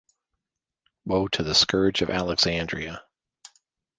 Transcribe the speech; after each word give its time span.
Woe 1.05 1.27
to 1.27 1.43
the 1.43 1.53
scourge 1.53 2.01
of 2.01 2.09
Alexandria! 2.09 3.03